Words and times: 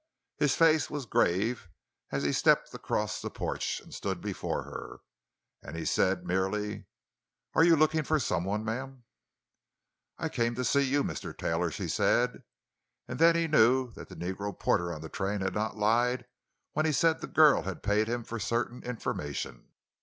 His 0.37 0.55
face 0.55 0.89
was 0.89 1.05
grave 1.05 1.69
as 2.11 2.23
he 2.23 2.31
stepped 2.33 2.73
across 2.73 3.21
the 3.21 3.29
porch 3.29 3.79
and 3.81 3.93
stood 3.93 4.19
before 4.19 4.63
her. 4.63 5.01
And 5.61 5.77
he 5.77 5.85
said 5.85 6.25
merely: 6.25 6.87
"Are 7.53 7.63
you 7.63 7.75
looking 7.75 8.01
for 8.03 8.17
someone, 8.19 8.65
ma'am?" 8.65 9.03
"I 10.17 10.27
came 10.27 10.55
to 10.55 10.65
see 10.65 10.81
you, 10.81 11.03
Mr. 11.03 11.37
Taylor," 11.37 11.69
she 11.69 11.87
said. 11.87 12.41
(And 13.07 13.19
then 13.19 13.35
he 13.35 13.47
knew 13.47 13.91
that 13.91 14.09
the 14.09 14.15
negro 14.15 14.57
porter 14.59 14.91
on 14.91 15.01
the 15.01 15.07
train 15.07 15.41
had 15.41 15.53
not 15.53 15.77
lied 15.77 16.25
when 16.73 16.87
he 16.87 16.91
said 16.93 17.21
the 17.21 17.27
girl 17.27 17.61
had 17.61 17.83
paid 17.83 18.07
him 18.07 18.23
for 18.23 18.39
certain 18.39 18.81
information.) 18.83 19.67